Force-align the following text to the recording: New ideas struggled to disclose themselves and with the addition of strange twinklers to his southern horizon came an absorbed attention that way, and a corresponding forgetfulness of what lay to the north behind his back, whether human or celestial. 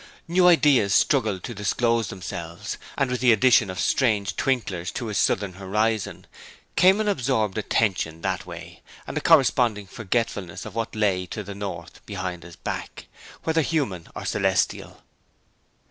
New 0.27 0.47
ideas 0.47 0.95
struggled 0.95 1.43
to 1.43 1.53
disclose 1.53 2.07
themselves 2.07 2.79
and 2.97 3.11
with 3.11 3.19
the 3.21 3.31
addition 3.31 3.69
of 3.69 3.79
strange 3.79 4.35
twinklers 4.35 4.89
to 4.93 5.05
his 5.05 5.17
southern 5.19 5.53
horizon 5.53 6.25
came 6.75 6.99
an 6.99 7.07
absorbed 7.07 7.55
attention 7.55 8.21
that 8.21 8.43
way, 8.47 8.81
and 9.05 9.15
a 9.15 9.21
corresponding 9.21 9.85
forgetfulness 9.85 10.65
of 10.65 10.73
what 10.73 10.95
lay 10.95 11.27
to 11.27 11.43
the 11.43 11.53
north 11.53 12.03
behind 12.07 12.41
his 12.41 12.55
back, 12.55 13.05
whether 13.43 13.61
human 13.61 14.07
or 14.15 14.25
celestial. 14.25 15.03